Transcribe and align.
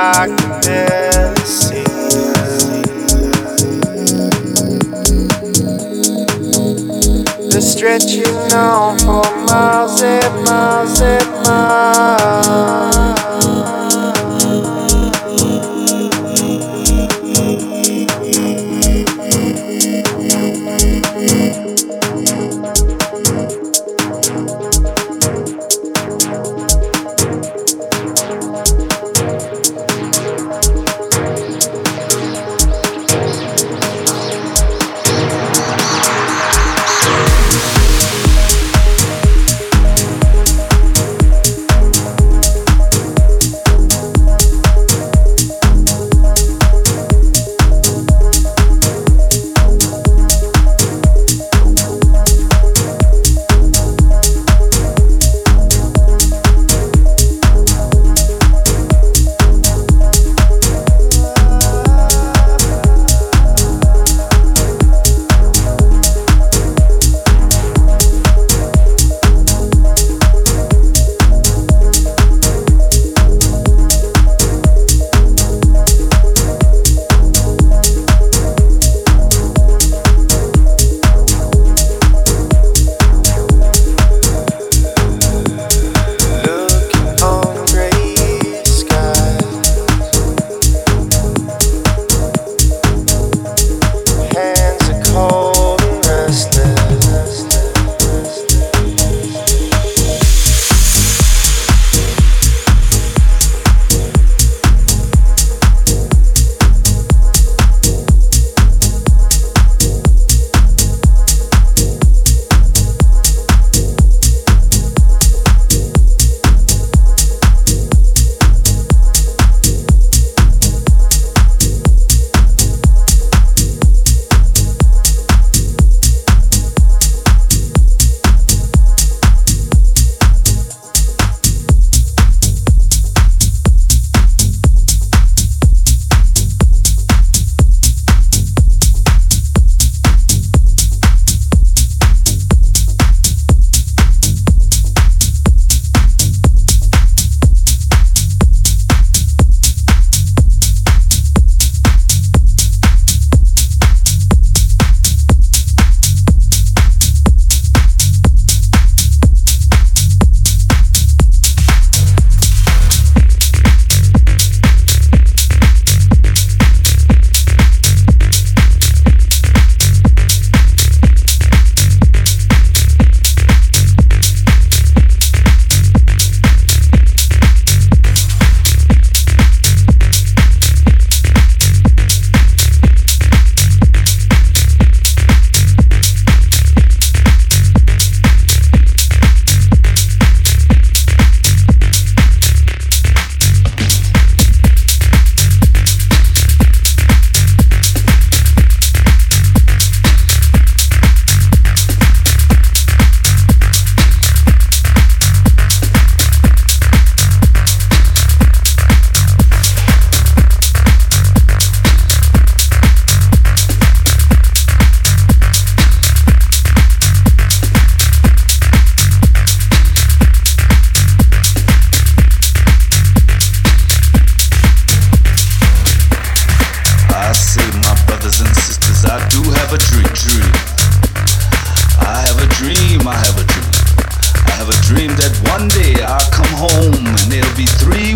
I 0.00 0.28
can 0.62 1.36
see. 1.44 1.82
They're 7.50 7.60
stretching 7.60 8.52
on 8.52 8.96
for 9.00 9.24
miles 9.46 10.00
and 10.02 10.44
miles 10.44 11.00
and 11.00 11.28
miles. 11.44 12.97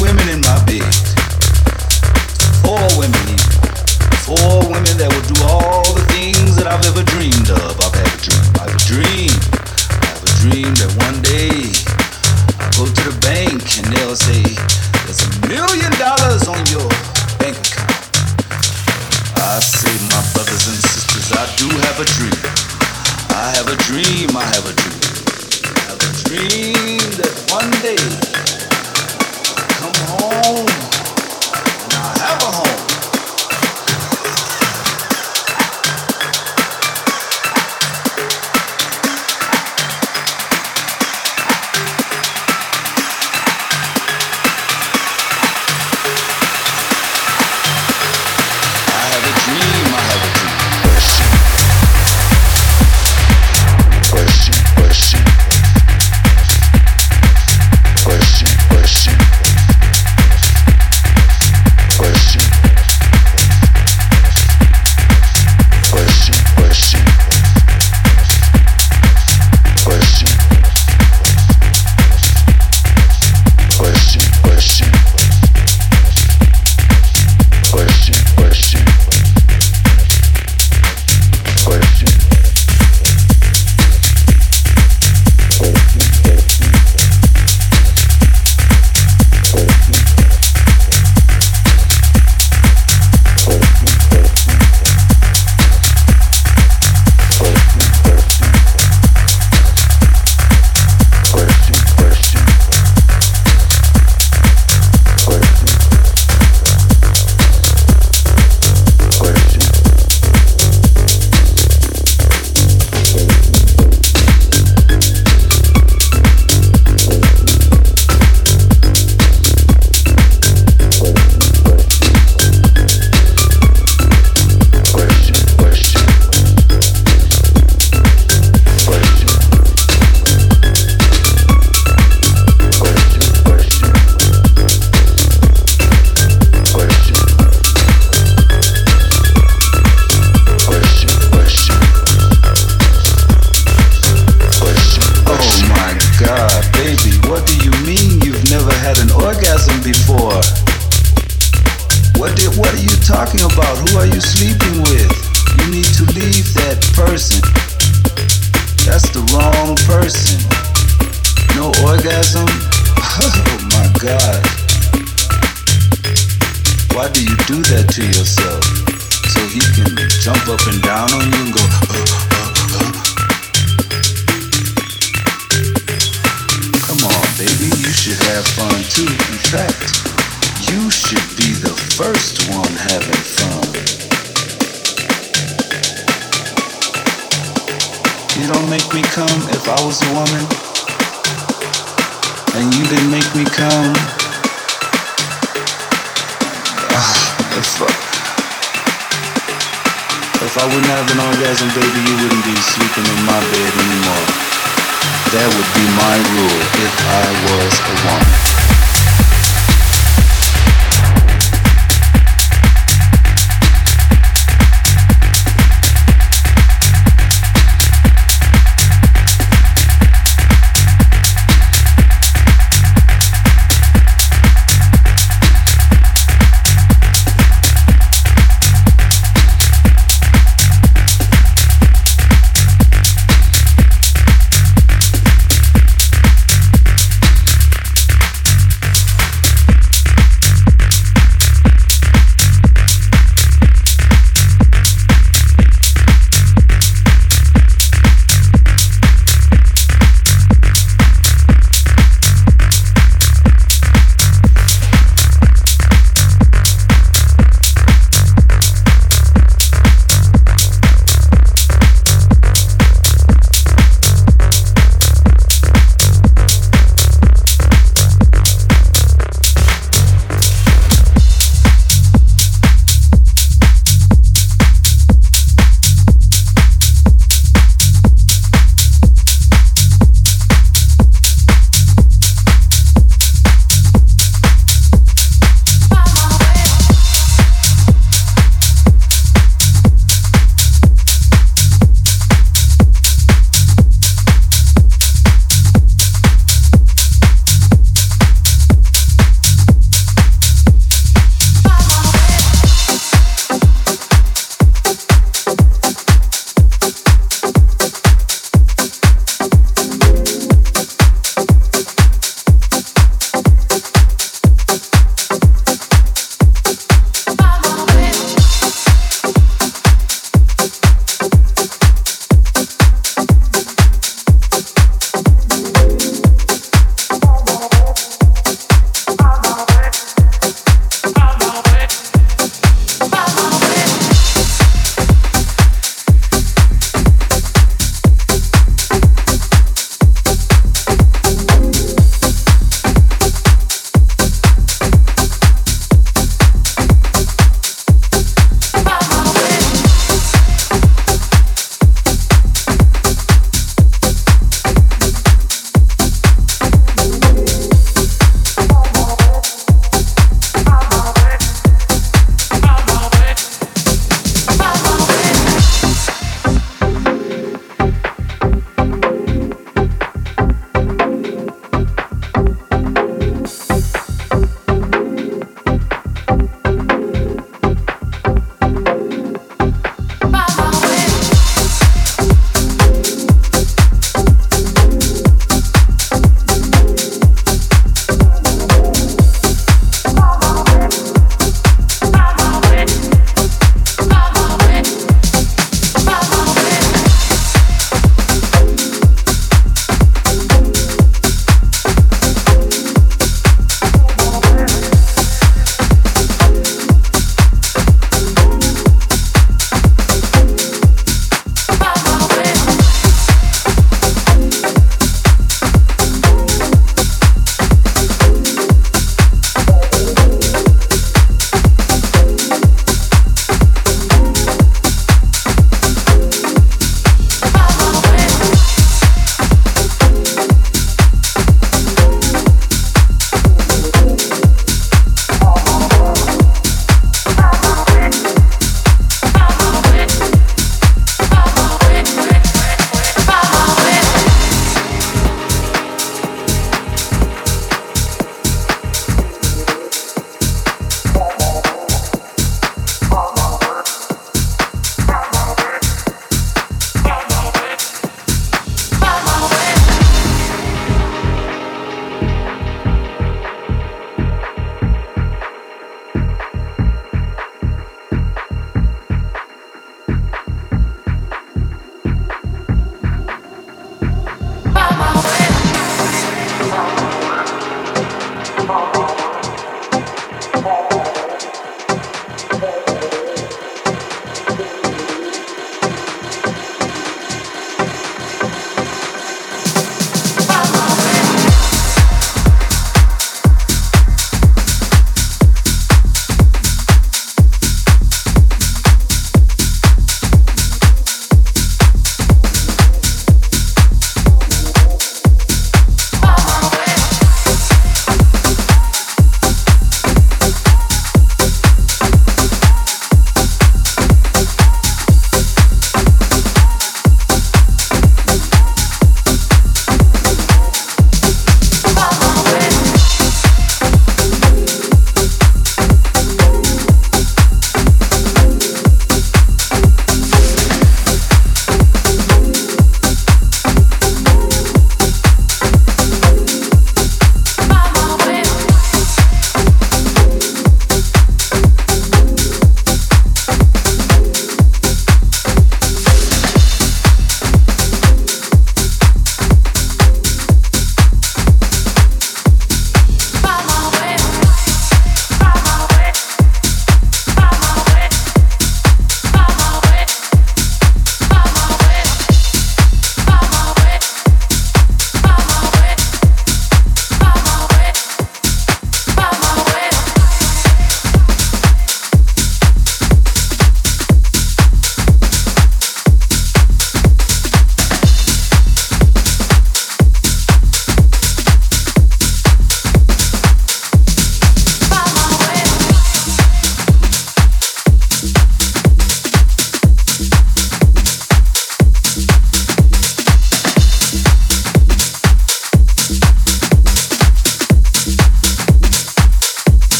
women 0.00 0.35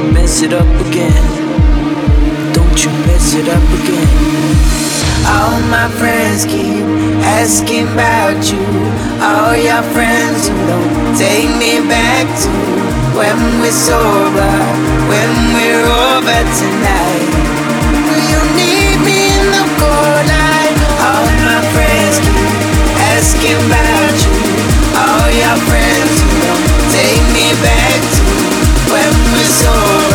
you 0.00 0.12
mess 0.12 0.42
it 0.42 0.52
up 0.52 0.72
again. 0.86 1.24
Don't 2.52 2.78
you 2.84 2.90
mess 3.06 3.34
it 3.34 3.48
up 3.48 3.66
again. 3.80 4.08
All 5.28 5.60
my 5.68 5.88
friends 6.00 6.44
keep 6.44 6.84
asking 7.40 7.86
about 7.92 8.40
you. 8.50 8.64
All 9.20 9.54
your 9.56 9.82
friends 9.92 10.48
who 10.48 10.56
don't 10.66 11.16
take 11.18 11.50
me 11.60 11.84
back 11.84 12.26
to 12.42 12.50
when 13.18 13.36
we're 13.60 13.76
sober, 13.76 14.54
when 15.10 15.30
we're 15.54 15.84
over 15.84 16.40
tonight. 16.60 17.28
You 18.30 18.40
need 18.56 18.96
me 19.04 19.18
in 19.36 19.46
the 19.56 19.66
cold 19.80 20.24
light? 20.32 20.76
All 21.08 21.28
my 21.44 21.60
friends 21.74 22.16
keep 22.24 22.48
asking 23.12 23.58
about 23.68 24.16
you. 24.24 24.38
All 24.96 25.28
your 25.44 25.56
friends 25.68 26.14
who 26.24 26.30
don't 26.46 26.68
take 26.94 27.24
me 27.36 27.48
back 27.60 27.89
soul 29.50 30.09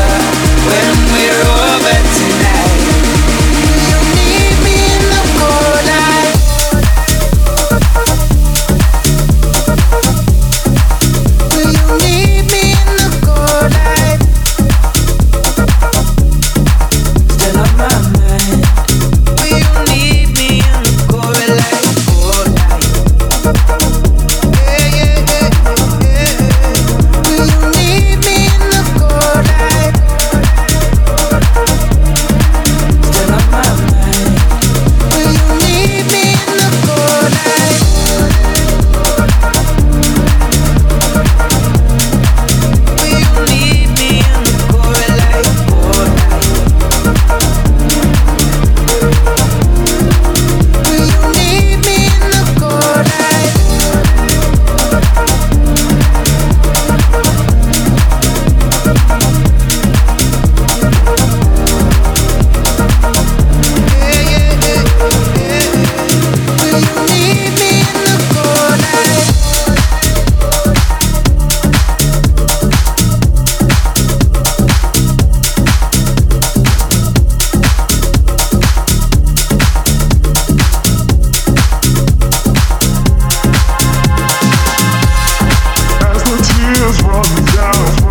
brought 87.05 87.29
me 87.35 87.45
down. 87.53 88.04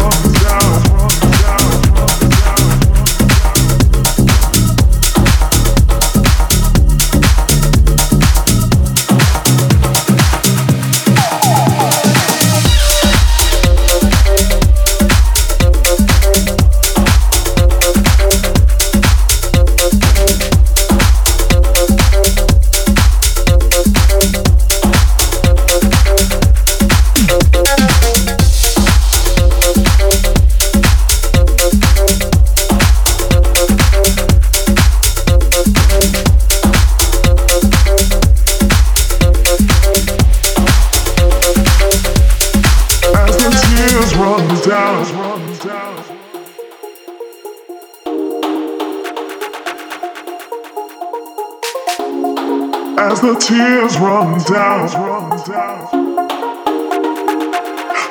run 54.24 54.38
down, 54.44 54.88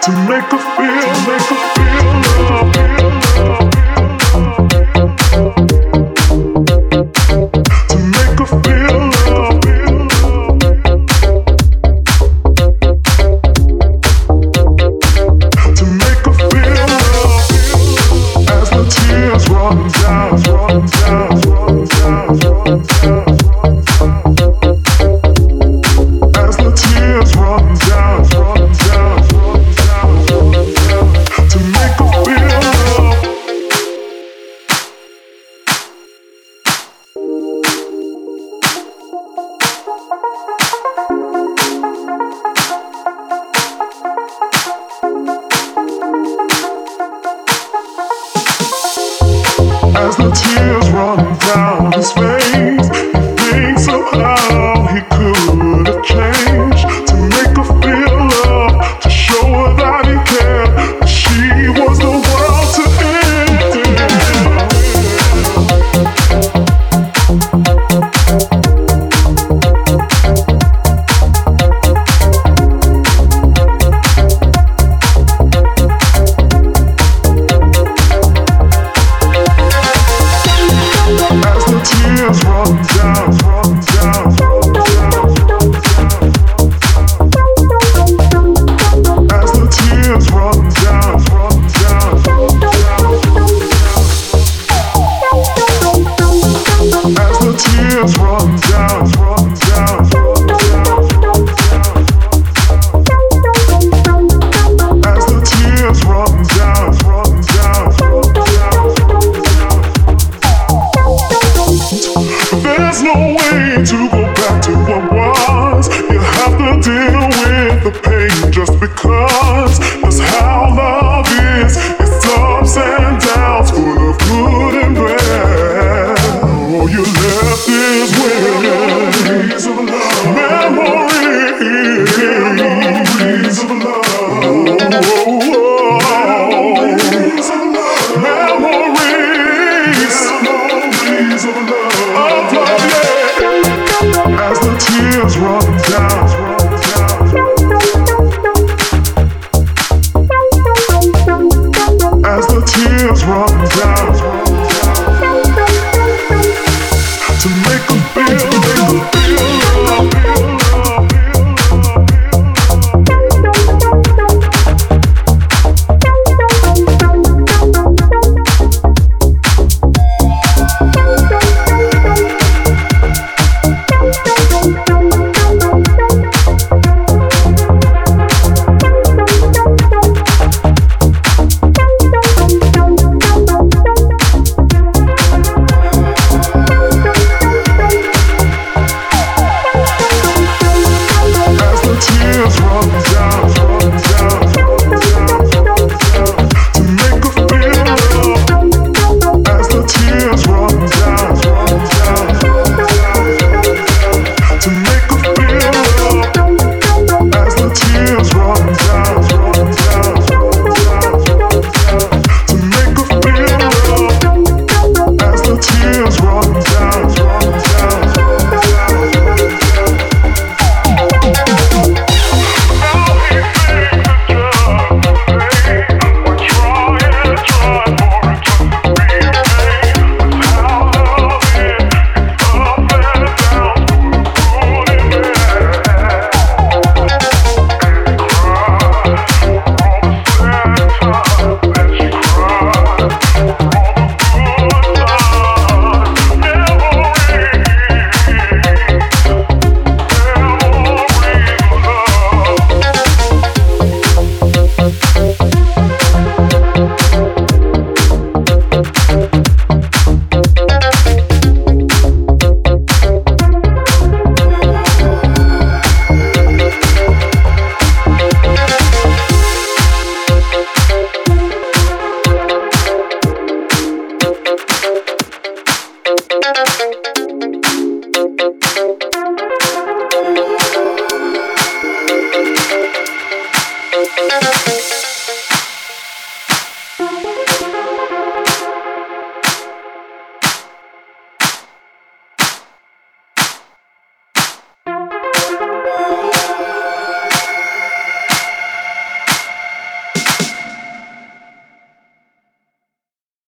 to 0.04 0.12
make 0.30 0.44
her 0.52 0.60
feel, 0.78 1.10
make 1.28 1.42
her 1.42 1.56
feel. 1.56 1.73